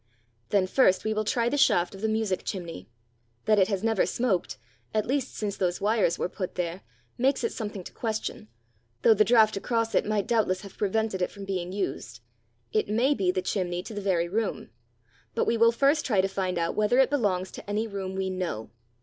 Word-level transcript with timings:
"Then 0.49 0.65
first 0.65 1.03
we 1.03 1.13
will 1.13 1.23
try 1.23 1.47
the 1.47 1.59
shaft 1.59 1.93
of 1.93 2.01
the 2.01 2.09
music 2.09 2.43
chimney. 2.43 2.89
That 3.45 3.59
it 3.59 3.67
has 3.67 3.83
never 3.83 4.07
smoked, 4.07 4.57
at 4.95 5.05
least 5.05 5.35
since 5.35 5.55
those 5.57 5.79
wires 5.79 6.17
were 6.17 6.27
put 6.27 6.55
there, 6.55 6.81
makes 7.19 7.43
it 7.43 7.51
something 7.51 7.83
to 7.83 7.91
question 7.93 8.47
though 9.03 9.13
the 9.13 9.23
draught 9.23 9.57
across 9.57 9.93
it 9.93 10.03
might 10.07 10.25
doubtless 10.25 10.61
have 10.61 10.75
prevented 10.75 11.21
it 11.21 11.29
from 11.29 11.45
being 11.45 11.71
used. 11.71 12.21
It 12.73 12.89
may 12.89 13.13
be 13.13 13.29
the 13.29 13.43
chimney 13.43 13.83
to 13.83 13.93
the 13.93 14.01
very 14.01 14.27
room. 14.27 14.71
But 15.35 15.45
we 15.45 15.55
will 15.55 15.71
first 15.71 16.03
try 16.03 16.19
to 16.19 16.27
find 16.27 16.57
out 16.57 16.73
whether 16.75 16.97
it 16.97 17.11
belongs 17.11 17.51
to 17.51 17.69
any 17.69 17.85
room 17.85 18.15
we 18.15 18.31
know. 18.31 18.71